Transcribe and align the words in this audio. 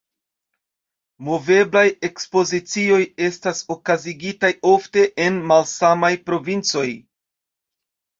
Moveblaj 1.25 1.83
ekspozicioj 2.07 2.99
estas 3.25 3.61
okazigitaj 3.75 4.49
ofte 4.71 5.03
en 5.27 5.37
malsamaj 5.53 6.11
provincoj. 6.31 6.87